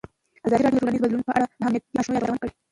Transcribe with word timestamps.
ازادي 0.45 0.61
راډیو 0.63 0.77
د 0.79 0.81
ټولنیز 0.83 1.01
بدلون 1.03 1.23
په 1.27 1.33
اړه 1.35 1.45
د 1.47 1.51
امنیتي 1.61 1.87
اندېښنو 1.89 2.15
یادونه 2.15 2.37
کړې. 2.41 2.51